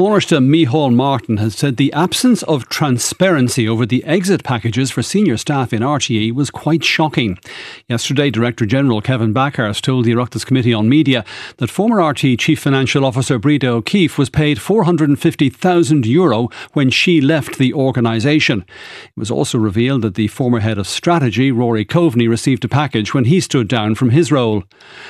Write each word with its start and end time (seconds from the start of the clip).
Taoiseach 0.00 0.38
Micheál 0.48 0.94
Martin 0.94 1.36
has 1.36 1.54
said 1.54 1.76
the 1.76 1.92
absence 1.92 2.42
of 2.44 2.70
transparency 2.70 3.68
over 3.68 3.84
the 3.84 4.02
exit 4.04 4.42
packages 4.42 4.90
for 4.90 5.02
senior 5.02 5.36
staff 5.36 5.74
in 5.74 5.82
RTE 5.82 6.32
was 6.32 6.50
quite 6.50 6.82
shocking. 6.82 7.38
Yesterday, 7.86 8.30
Director 8.30 8.64
General 8.64 9.02
Kevin 9.02 9.34
Bakhurst 9.34 9.82
told 9.82 10.06
the 10.06 10.12
Oireachtas 10.12 10.46
Committee 10.46 10.72
on 10.72 10.88
Media 10.88 11.22
that 11.58 11.68
former 11.68 11.98
RTE 11.98 12.38
Chief 12.38 12.58
Financial 12.58 13.04
Officer 13.04 13.38
Breda 13.38 13.68
O'Keefe 13.68 14.16
was 14.16 14.30
paid 14.30 14.56
€450,000 14.56 16.06
Euro 16.06 16.48
when 16.72 16.88
she 16.88 17.20
left 17.20 17.58
the 17.58 17.74
organisation. 17.74 18.64
It 19.04 19.18
was 19.18 19.30
also 19.30 19.58
revealed 19.58 20.00
that 20.00 20.14
the 20.14 20.28
former 20.28 20.60
head 20.60 20.78
of 20.78 20.86
strategy, 20.86 21.52
Rory 21.52 21.84
Coveney, 21.84 22.26
received 22.26 22.64
a 22.64 22.68
package 22.68 23.12
when 23.12 23.26
he 23.26 23.38
stood 23.38 23.68
down 23.68 23.94
from 23.96 24.08
his 24.08 24.32
role. 24.32 24.64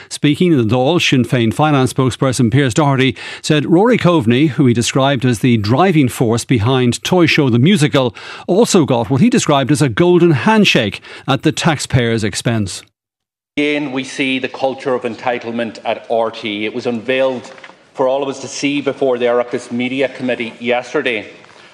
Speaking 0.09 0.50
in 0.50 0.59
the 0.59 0.75
Dáil, 0.75 1.00
Sinn 1.00 1.22
Féin 1.22 1.54
finance 1.54 1.93
spokesperson 1.93 2.50
Pearse 2.50 2.75
Doherty 2.75 3.16
said 3.41 3.66
Rory 3.66 3.96
Coveney, 3.96 4.48
who 4.48 4.66
he 4.66 4.80
described 4.81 5.27
as 5.27 5.41
the 5.41 5.59
driving 5.59 6.09
force 6.09 6.47
behind 6.47 7.05
Toy 7.05 7.27
Show 7.27 7.51
the 7.51 7.59
Musical, 7.59 8.15
also 8.47 8.87
got 8.87 9.11
what 9.11 9.21
he 9.21 9.29
described 9.29 9.71
as 9.71 9.83
a 9.83 9.91
golden 9.91 10.30
handshake 10.30 11.02
at 11.29 11.43
the 11.43 11.52
taxpayers' 11.52 12.25
expense. 12.25 12.83
Again, 13.59 13.93
we 13.93 14.05
see 14.05 14.38
the 14.38 14.48
culture 14.48 14.95
of 14.95 15.02
entitlement 15.02 15.80
at 15.85 16.09
RTE. 16.09 16.62
It 16.62 16.73
was 16.73 16.87
unveiled 16.87 17.52
for 17.93 18.09
all 18.09 18.23
of 18.23 18.30
us 18.30 18.41
to 18.41 18.48
see 18.48 18.80
before 18.80 19.19
the 19.19 19.27
Oireachtas 19.27 19.71
Media 19.71 20.09
Committee 20.09 20.55
yesterday. 20.59 21.30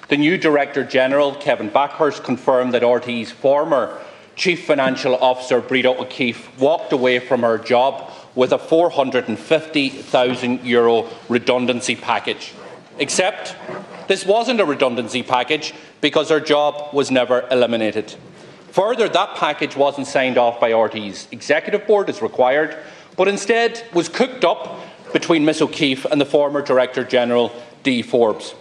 The 0.08 0.16
new 0.16 0.36
Director 0.36 0.82
General, 0.82 1.36
Kevin 1.36 1.70
Bakhurst, 1.70 2.24
confirmed 2.24 2.74
that 2.74 2.82
RTE's 2.82 3.30
former 3.30 4.00
Chief 4.34 4.66
Financial 4.66 5.14
Officer, 5.14 5.60
Breda 5.60 5.90
O'Keefe, 5.90 6.50
walked 6.58 6.92
away 6.92 7.20
from 7.20 7.42
her 7.42 7.56
job 7.56 8.10
with 8.34 8.52
a 8.52 8.58
€450,000 8.58 11.08
redundancy 11.28 11.94
package. 11.94 12.52
Except 12.98 13.54
this 14.08 14.24
wasn't 14.24 14.60
a 14.60 14.64
redundancy 14.64 15.22
package 15.22 15.74
because 16.00 16.30
her 16.30 16.40
job 16.40 16.94
was 16.94 17.10
never 17.10 17.46
eliminated. 17.50 18.14
Further, 18.70 19.08
that 19.08 19.36
package 19.36 19.76
wasn't 19.76 20.06
signed 20.06 20.38
off 20.38 20.60
by 20.60 20.72
RTE's 20.72 21.28
executive 21.32 21.86
board 21.86 22.08
as 22.08 22.22
required, 22.22 22.76
but 23.16 23.28
instead 23.28 23.82
was 23.92 24.08
cooked 24.08 24.44
up 24.44 24.80
between 25.12 25.44
Miss 25.44 25.62
O'Keeffe 25.62 26.04
and 26.04 26.20
the 26.20 26.26
former 26.26 26.62
Director 26.62 27.04
General, 27.04 27.52
Dee 27.82 28.02
Forbes. 28.02 28.54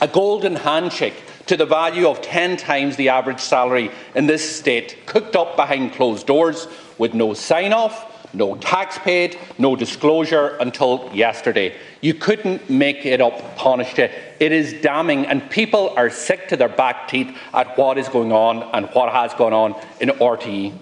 A 0.00 0.08
golden 0.08 0.56
handshake 0.56 1.22
to 1.46 1.56
the 1.56 1.66
value 1.66 2.08
of 2.08 2.22
10 2.22 2.56
times 2.56 2.96
the 2.96 3.08
average 3.08 3.40
salary 3.40 3.90
in 4.14 4.26
this 4.26 4.56
state, 4.56 5.04
cooked 5.06 5.36
up 5.36 5.56
behind 5.56 5.92
closed 5.92 6.26
doors 6.26 6.68
with 6.98 7.14
no 7.14 7.34
sign 7.34 7.72
off, 7.72 8.11
no 8.34 8.56
tax 8.56 8.98
paid, 8.98 9.38
no 9.58 9.76
disclosure 9.76 10.56
until 10.60 11.10
yesterday. 11.12 11.76
You 12.00 12.14
couldn't 12.14 12.68
make 12.70 13.04
it 13.04 13.20
up, 13.20 13.56
Taoiseach. 13.56 14.10
It 14.40 14.52
is 14.52 14.74
damning, 14.80 15.26
and 15.26 15.48
people 15.50 15.92
are 15.96 16.10
sick 16.10 16.48
to 16.48 16.56
their 16.56 16.68
back 16.68 17.08
teeth 17.08 17.36
at 17.52 17.76
what 17.76 17.98
is 17.98 18.08
going 18.08 18.32
on 18.32 18.62
and 18.74 18.86
what 18.94 19.12
has 19.12 19.34
gone 19.34 19.52
on 19.52 19.74
in 20.00 20.08
RTE. 20.08 20.72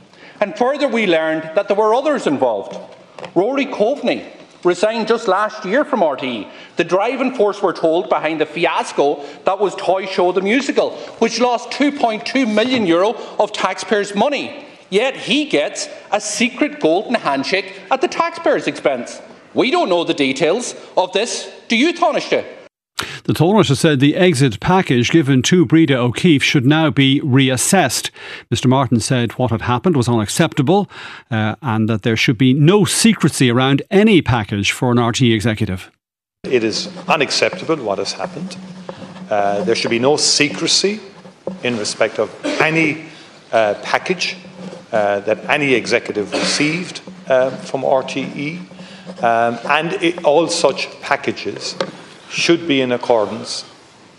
And 0.40 0.56
further, 0.56 0.88
we 0.88 1.06
learned 1.06 1.42
that 1.54 1.68
there 1.68 1.76
were 1.76 1.94
others 1.94 2.26
involved. 2.26 2.78
Rory 3.34 3.66
Coveney 3.66 4.24
resigned 4.64 5.08
just 5.08 5.28
last 5.28 5.64
year 5.64 5.84
from 5.84 6.00
RTE. 6.00 6.50
The 6.76 6.84
driving 6.84 7.34
force, 7.34 7.62
we're 7.62 7.72
told, 7.72 8.08
behind 8.08 8.40
the 8.40 8.46
fiasco 8.46 9.24
that 9.44 9.58
was 9.58 9.74
Toy 9.74 10.06
Show 10.06 10.32
the 10.32 10.40
Musical, 10.40 10.92
which 11.18 11.40
lost 11.40 11.70
2.2 11.72 12.52
million 12.52 12.86
euro 12.86 13.14
of 13.38 13.52
taxpayers' 13.52 14.14
money. 14.14 14.66
Yet 14.90 15.16
he 15.16 15.44
gets 15.44 15.88
a 16.10 16.20
secret 16.20 16.80
golden 16.80 17.14
handshake 17.14 17.80
at 17.90 18.00
the 18.00 18.08
taxpayers' 18.08 18.66
expense. 18.66 19.22
We 19.54 19.70
don't 19.70 19.88
know 19.88 20.04
the 20.04 20.14
details 20.14 20.74
of 20.96 21.12
this. 21.12 21.50
Do 21.68 21.76
you, 21.76 21.92
Taoiseach? 21.92 22.44
The 23.24 23.32
Taoiseach 23.32 23.76
said 23.76 24.00
the 24.00 24.16
exit 24.16 24.60
package 24.60 25.10
given 25.10 25.42
to 25.42 25.64
Breda 25.64 25.96
O'Keeffe 25.96 26.42
should 26.42 26.66
now 26.66 26.90
be 26.90 27.20
reassessed. 27.20 28.10
Mr 28.52 28.66
Martin 28.66 29.00
said 29.00 29.32
what 29.32 29.50
had 29.50 29.62
happened 29.62 29.96
was 29.96 30.08
unacceptable 30.08 30.90
uh, 31.30 31.54
and 31.62 31.88
that 31.88 32.02
there 32.02 32.16
should 32.16 32.38
be 32.38 32.52
no 32.52 32.84
secrecy 32.84 33.50
around 33.50 33.82
any 33.90 34.20
package 34.22 34.72
for 34.72 34.90
an 34.90 34.96
RTE 34.96 35.34
executive. 35.34 35.90
It 36.44 36.64
is 36.64 36.88
unacceptable 37.06 37.76
what 37.76 37.98
has 37.98 38.12
happened. 38.12 38.56
Uh, 39.28 39.62
there 39.64 39.74
should 39.74 39.90
be 39.90 39.98
no 39.98 40.16
secrecy 40.16 41.00
in 41.62 41.76
respect 41.78 42.18
of 42.18 42.34
any 42.60 43.04
uh, 43.52 43.74
package 43.82 44.36
uh, 44.92 45.20
that 45.20 45.38
any 45.48 45.74
executive 45.74 46.32
received 46.32 47.00
uh, 47.28 47.50
from 47.50 47.82
RTE, 47.82 48.58
um, 49.22 49.58
and 49.68 49.92
it, 50.02 50.24
all 50.24 50.48
such 50.48 50.88
packages 51.00 51.76
should 52.28 52.66
be 52.66 52.80
in 52.80 52.92
accordance 52.92 53.64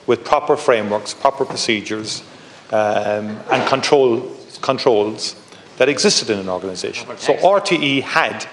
with 0.08 0.24
proper 0.24 0.58
frameworks, 0.58 1.14
proper 1.14 1.46
procedures, 1.46 2.24
um, 2.72 3.40
and 3.52 3.68
control, 3.68 4.36
controls 4.62 5.36
that 5.78 5.90
existed 5.90 6.30
in 6.30 6.40
an 6.40 6.50
organisation. 6.50 7.08
So 7.18 7.34
RTE 7.36 8.02
had 8.02 8.46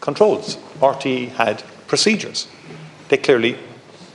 controls, 0.00 0.56
RTE 0.80 1.28
had 1.30 1.62
procedures. 1.86 2.48
They 3.08 3.18
clearly 3.18 3.58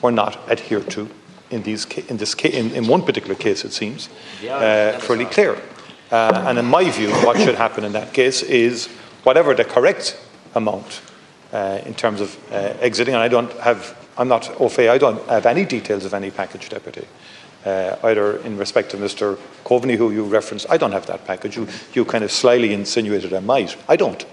were 0.01 0.11
not 0.11 0.49
adhered 0.49 0.89
to 0.91 1.09
in, 1.49 1.63
these, 1.63 1.85
in, 1.85 2.17
this, 2.17 2.33
in, 2.35 2.71
in 2.71 2.87
one 2.87 3.03
particular 3.03 3.35
case, 3.35 3.63
it 3.63 3.71
seems, 3.71 4.09
uh, 4.49 4.99
fairly 4.99 5.25
clear. 5.25 5.61
Uh, 6.11 6.45
and 6.47 6.57
in 6.57 6.65
my 6.65 6.89
view, 6.89 7.11
what 7.25 7.37
should 7.37 7.55
happen 7.55 7.83
in 7.83 7.91
that 7.93 8.13
case 8.13 8.41
is 8.43 8.87
whatever 9.23 9.53
the 9.53 9.65
correct 9.65 10.17
amount 10.55 11.01
uh, 11.51 11.79
in 11.85 11.93
terms 11.93 12.21
of 12.21 12.37
uh, 12.51 12.73
exiting, 12.79 13.13
and 13.13 13.23
I 13.23 13.27
don't 13.27 13.51
have, 13.59 13.95
I'm 14.17 14.27
not 14.27 14.49
au 14.61 14.69
fait, 14.69 14.89
I 14.89 14.97
don't 14.97 15.21
have 15.27 15.45
any 15.45 15.65
details 15.65 16.05
of 16.05 16.13
any 16.13 16.31
package 16.31 16.69
deputy. 16.69 17.07
Uh, 17.65 17.97
either 18.03 18.37
in 18.45 18.57
respect 18.57 18.91
to 18.91 18.97
Mr. 18.97 19.37
Coveney, 19.65 19.97
who 19.97 20.11
you 20.11 20.23
referenced, 20.23 20.65
I 20.69 20.77
don't 20.77 20.93
have 20.93 21.05
that 21.07 21.25
package. 21.25 21.57
You, 21.57 21.67
you 21.93 22.05
kind 22.05 22.23
of 22.23 22.31
slyly 22.31 22.73
insinuated 22.73 23.33
I 23.33 23.41
might. 23.41 23.75
I 23.89 23.97
don't. 23.97 24.25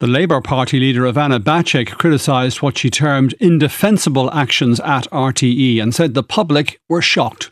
The 0.00 0.06
Labour 0.06 0.40
Party 0.40 0.80
leader 0.80 1.02
Ivana 1.02 1.38
Bacik 1.38 1.92
criticised 1.92 2.60
what 2.60 2.76
she 2.76 2.90
termed 2.90 3.34
indefensible 3.34 4.30
actions 4.32 4.80
at 4.80 5.08
RTE 5.10 5.80
and 5.80 5.94
said 5.94 6.14
the 6.14 6.22
public 6.22 6.80
were 6.88 7.00
shocked. 7.00 7.50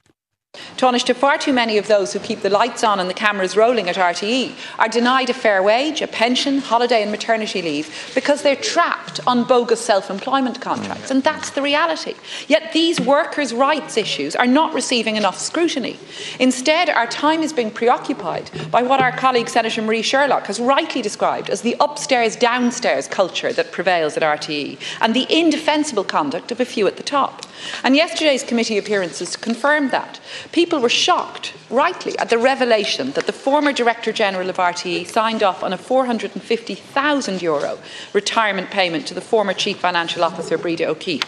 Taoiseach, 0.83 1.15
far 1.15 1.39
too 1.39 1.53
many 1.53 1.79
of 1.79 1.87
those 1.87 2.13
who 2.13 2.19
keep 2.19 2.41
the 2.41 2.51
lights 2.51 2.83
on 2.83 2.99
and 2.99 3.09
the 3.09 3.15
cameras 3.15 3.57
rolling 3.57 3.89
at 3.89 3.95
RTE 3.95 4.53
are 4.81 4.89
denied 4.89 5.31
a 5.31 5.33
fair 5.33 5.63
wage, 5.63 6.03
a 6.03 6.09
pension, 6.09 6.59
holiday 6.59 7.03
and 7.03 7.13
maternity 7.13 7.63
leave 7.63 8.11
because 8.17 8.43
they're 8.43 8.57
trapped 8.57 9.21
on 9.25 9.45
bogus 9.45 9.81
self-employment 9.81 10.61
contracts. 10.61 11.13
And 11.13 11.23
that's 11.23 11.51
the 11.51 11.63
reality. 11.63 12.15
Yet 12.49 12.73
these 12.73 13.01
workers' 13.01 13.55
rights 13.55 13.97
issues 13.97 14.35
are 14.35 14.47
not 14.49 14.75
receiving 14.75 15.15
enough 15.15 15.39
scrutiny. 15.39 16.01
Instead, 16.41 16.91
our 16.91 17.07
time 17.07 17.45
is 17.45 17.53
being 17.53 17.71
preoccupied 17.71 18.51
by 18.73 18.83
what 18.83 19.01
our 19.01 19.13
colleague 19.13 19.49
Senator 19.49 19.83
Marie 19.83 20.03
Sherlock 20.03 20.49
has 20.49 20.59
rightly 20.59 21.01
described 21.01 21.49
as 21.49 21.63
the 21.63 21.77
upstairs-downstairs 21.79 23.07
culture 23.07 23.53
that 23.53 23.71
prevails 23.71 24.17
at 24.17 24.25
RTE 24.25 24.81
and 25.01 25.15
the 25.15 25.29
indefensible 25.31 26.03
conduct 26.03 26.51
of 26.51 26.59
a 26.59 26.65
few 26.65 26.89
at 26.89 26.97
the 26.97 27.05
top. 27.05 27.47
And 27.85 27.95
yesterday's 27.95 28.43
committee 28.43 28.79
appearances 28.79 29.37
confirmed 29.37 29.93
that. 29.93 30.19
People 30.51 30.72
were 30.81 30.89
shocked, 30.89 31.55
rightly, 31.71 32.19
at 32.19 32.31
the 32.31 32.39
revelation 32.39 33.13
that 33.13 33.27
the 33.27 33.33
former 33.33 33.73
Director 33.73 34.13
General 34.13 34.51
of 34.51 34.57
RTE 34.57 35.07
signed 35.07 35.43
off 35.43 35.63
on 35.63 35.73
a 35.73 35.79
€450,000 35.79 37.43
Euro 37.43 37.79
retirement 38.13 38.71
payment 38.71 39.07
to 39.07 39.15
the 39.15 39.21
former 39.21 39.55
Chief 39.55 39.79
Financial 39.79 40.25
Officer, 40.25 40.59
Breda 40.59 40.87
O'Keeffe. 40.87 41.25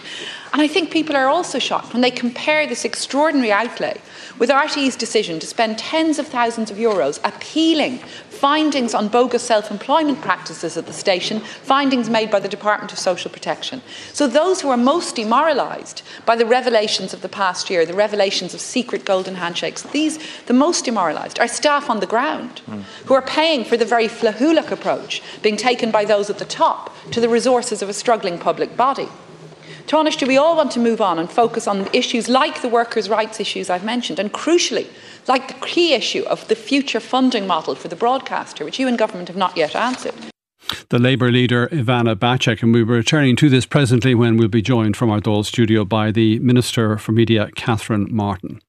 And 0.55 0.63
I 0.63 0.69
think 0.69 0.93
people 0.93 1.17
are 1.17 1.27
also 1.27 1.59
shocked 1.59 1.93
when 1.93 2.01
they 2.01 2.13
compare 2.13 2.65
this 2.65 2.85
extraordinary 2.85 3.51
outlay 3.51 4.01
with 4.39 4.51
RTE's 4.51 4.95
decision 4.95 5.41
to 5.41 5.49
spend 5.49 5.79
tens 5.79 6.21
of 6.21 6.29
thousands 6.29 6.71
of 6.71 6.77
euros 6.77 7.19
appealing 7.25 7.99
findings 8.31 8.95
on 8.95 9.09
bogus 9.09 9.43
self-employment 9.43 10.21
practices 10.21 10.77
at 10.77 10.87
the 10.87 10.93
station, 10.93 11.41
findings 11.41 12.09
made 12.09 12.31
by 12.31 12.39
the 12.39 12.49
Department 12.49 12.93
of 12.93 13.01
Social 13.01 13.33
Protection. 13.33 13.83
So 14.13 14.29
those 14.29 14.61
who 14.61 14.69
are 14.69 14.77
most 14.77 15.17
demoralised 15.17 16.03
by 16.25 16.37
the 16.37 16.47
revelations 16.47 17.13
of 17.13 17.21
the 17.21 17.29
past 17.29 17.69
year, 17.69 17.85
the 17.85 17.93
revelations 17.93 18.55
of 18.55 18.61
secret 18.61 19.05
golden 19.05 19.35
handshakes, 19.35 19.83
these, 19.83 20.21
the 20.47 20.53
most 20.53 20.85
demoralised, 20.85 21.41
are 21.41 21.49
staff 21.49 21.91
on 21.91 21.99
the 21.99 22.07
ground 22.07 22.63
mm. 22.69 22.83
who 23.07 23.15
are 23.15 23.23
paying 23.23 23.65
for 23.65 23.77
the 23.77 23.85
very 23.85 24.07
flahoolic 24.07 24.71
approach 24.71 25.21
being 25.43 25.57
taken 25.57 25.91
by 25.91 26.05
those 26.05 26.31
at 26.31 26.39
the 26.39 26.45
top 26.45 26.95
to 27.11 27.21
the 27.21 27.29
resources 27.29 27.83
of 27.83 27.89
a 27.89 27.93
struggling 27.93 28.39
public 28.39 28.77
body. 28.77 29.09
Taoiseach, 29.87 30.19
do 30.19 30.27
we 30.27 30.37
all 30.37 30.57
want 30.57 30.73
to 30.73 30.81
move 30.81 31.01
on 31.01 31.19
and 31.19 31.31
focus 31.31 31.67
on 31.67 31.89
issues 31.93 32.29
like 32.29 32.63
the 32.63 32.69
workers' 32.69 33.09
rights 33.09 33.39
issues 33.39 33.69
I've 33.69 33.85
mentioned, 33.85 34.19
and 34.19 34.33
crucially, 34.33 34.87
like 35.29 35.49
the 35.49 35.67
key 35.67 35.93
issue 35.93 36.23
of 36.25 36.49
the 36.49 36.55
future 36.55 37.01
funding 37.01 37.47
model 37.47 37.75
for 37.75 37.89
the 37.89 37.97
broadcaster, 37.97 38.65
which 38.65 38.79
you 38.79 38.89
and 38.89 38.99
government 38.99 39.29
have 39.29 39.37
not 39.37 39.57
yet 39.57 39.77
answered? 39.77 40.15
The 40.89 40.99
Labour 40.99 41.31
leader 41.31 41.69
Ivana 41.69 42.15
Bacik, 42.15 42.63
and 42.63 42.73
we'll 42.73 42.87
be 42.87 42.93
returning 42.93 43.37
to 43.37 43.51
this 43.51 43.67
presently 43.67 44.15
when 44.15 44.37
we'll 44.37 44.49
be 44.49 44.63
joined 44.63 44.97
from 44.97 45.11
our 45.11 45.21
Dáil 45.21 45.45
studio 45.45 45.85
by 45.85 46.11
the 46.11 46.39
Minister 46.39 46.97
for 46.97 47.13
Media, 47.13 47.51
Catherine 47.55 48.09
Martin. 48.11 48.61